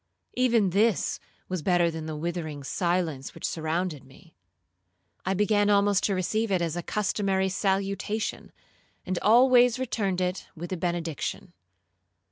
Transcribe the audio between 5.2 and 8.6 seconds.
I began almost to receive it as a customary salutation,